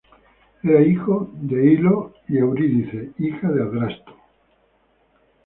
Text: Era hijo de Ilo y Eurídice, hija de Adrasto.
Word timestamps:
Era 0.63 0.81
hijo 0.81 1.29
de 1.31 1.73
Ilo 1.73 2.13
y 2.27 2.39
Eurídice, 2.39 3.11
hija 3.19 3.49
de 3.51 3.61
Adrasto. 3.61 4.13